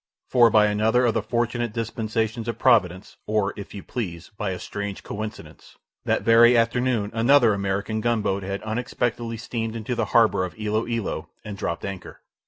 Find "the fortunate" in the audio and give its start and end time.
1.13-1.73